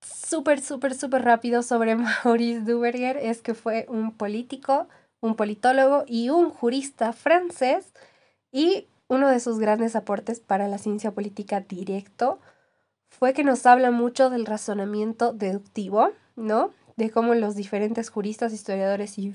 súper, 0.00 0.60
súper, 0.60 0.94
súper 0.94 1.22
rápido 1.22 1.62
sobre 1.62 1.96
Maurice 2.24 2.60
Duverger, 2.60 3.16
es 3.16 3.42
que 3.42 3.54
fue 3.54 3.86
un 3.88 4.12
político 4.12 4.88
un 5.22 5.36
politólogo 5.36 6.04
y 6.06 6.28
un 6.28 6.50
jurista 6.50 7.12
francés 7.12 7.94
y 8.50 8.86
uno 9.12 9.28
de 9.28 9.40
sus 9.40 9.58
grandes 9.58 9.94
aportes 9.94 10.40
para 10.40 10.68
la 10.68 10.78
ciencia 10.78 11.10
política 11.10 11.60
directo 11.60 12.40
fue 13.10 13.34
que 13.34 13.44
nos 13.44 13.66
habla 13.66 13.90
mucho 13.90 14.30
del 14.30 14.46
razonamiento 14.46 15.34
deductivo, 15.34 16.12
¿no? 16.34 16.70
De 16.96 17.10
cómo 17.10 17.34
los 17.34 17.54
diferentes 17.54 18.08
juristas, 18.08 18.54
historiadores 18.54 19.18
y 19.18 19.34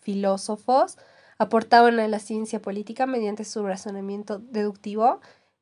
filósofos 0.00 0.96
aportaban 1.36 2.00
a 2.00 2.08
la 2.08 2.20
ciencia 2.20 2.62
política 2.62 3.04
mediante 3.04 3.44
su 3.44 3.62
razonamiento 3.66 4.38
deductivo. 4.38 5.20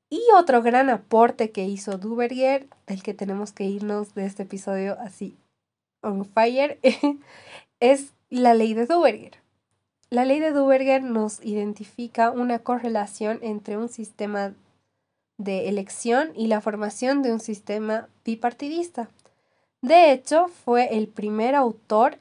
Y 0.08 0.22
otro 0.38 0.62
gran 0.62 0.88
aporte 0.88 1.50
que 1.50 1.64
hizo 1.64 1.98
Duverger, 1.98 2.68
del 2.86 3.02
que 3.02 3.14
tenemos 3.14 3.50
que 3.50 3.64
irnos 3.64 4.14
de 4.14 4.26
este 4.26 4.44
episodio 4.44 4.96
así 5.00 5.36
on 6.02 6.24
fire, 6.24 6.78
es 7.80 8.12
la 8.30 8.54
ley 8.54 8.74
de 8.74 8.86
Duverger. 8.86 9.45
La 10.08 10.24
ley 10.24 10.38
de 10.38 10.52
Duverger 10.52 11.02
nos 11.02 11.44
identifica 11.44 12.30
una 12.30 12.60
correlación 12.60 13.40
entre 13.42 13.76
un 13.76 13.88
sistema 13.88 14.54
de 15.36 15.68
elección 15.68 16.30
y 16.36 16.46
la 16.46 16.60
formación 16.60 17.22
de 17.22 17.32
un 17.32 17.40
sistema 17.40 18.08
bipartidista. 18.24 19.08
De 19.82 20.12
hecho, 20.12 20.46
fue 20.64 20.96
el 20.96 21.08
primer 21.08 21.56
autor 21.56 22.18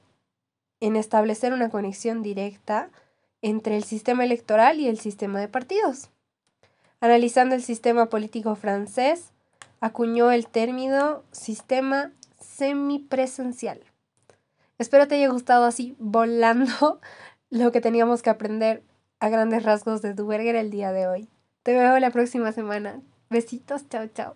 en 0.80 0.95
establecer 0.95 1.53
una 1.53 1.69
conexión 1.69 2.23
directa 2.23 2.89
entre 3.44 3.78
el 3.78 3.83
sistema 3.83 4.23
electoral 4.23 4.80
y 4.80 4.88
el 4.88 5.00
sistema 5.00 5.39
de 5.39 5.47
partidos. 5.47 6.09
Analizando 7.02 7.53
el 7.53 7.61
sistema 7.61 8.08
político 8.08 8.56
francés, 8.56 9.31
acuñó 9.80 10.31
el 10.31 10.47
término 10.47 11.22
sistema 11.31 12.11
semipresencial. 12.39 13.80
Espero 14.80 15.08
te 15.08 15.16
haya 15.16 15.30
gustado 15.30 15.66
así 15.66 15.95
volando 16.00 17.00
lo 17.55 17.71
que 17.71 17.81
teníamos 17.81 18.21
que 18.21 18.29
aprender 18.29 18.83
a 19.19 19.29
grandes 19.29 19.63
rasgos 19.63 20.01
de 20.01 20.13
Duberger 20.13 20.55
el 20.55 20.71
día 20.71 20.91
de 20.91 21.07
hoy. 21.07 21.29
Te 21.63 21.73
veo 21.73 21.97
la 21.99 22.11
próxima 22.11 22.51
semana. 22.51 23.01
Besitos, 23.29 23.88
chao, 23.89 24.07
chao. 24.07 24.35